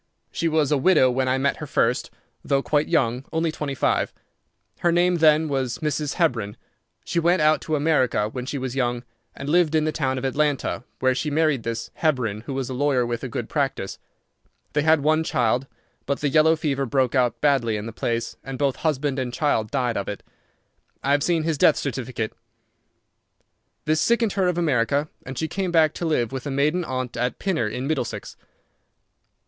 [0.31, 2.09] She was a widow when I met her first,
[2.43, 4.11] though quite young—only twenty five.
[4.79, 6.13] Her name then was Mrs.
[6.15, 6.57] Hebron.
[7.05, 9.03] She went out to America when she was young,
[9.35, 12.73] and lived in the town of Atlanta, where she married this Hebron, who was a
[12.73, 13.99] lawyer with a good practice.
[14.73, 15.67] They had one child,
[16.07, 19.69] but the yellow fever broke out badly in the place, and both husband and child
[19.69, 20.23] died of it.
[21.03, 22.33] I have seen his death certificate.
[23.85, 27.15] This sickened her of America, and she came back to live with a maiden aunt
[27.15, 28.35] at Pinner, in Middlesex.